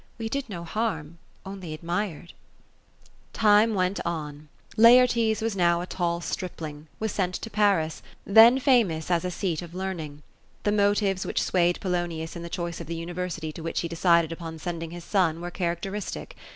[0.17, 2.33] We did no harm; only ad mired."
[3.33, 4.49] Time went on.
[4.75, 8.01] Laertes now a tall stripling, was sent to Paris,—
[8.37, 10.23] then famous as a seat of learning.
[10.63, 14.31] The motives which swayed Polonius in the choice of the uniTersity to which he decided
[14.31, 16.35] upon sending his son, were characteristic.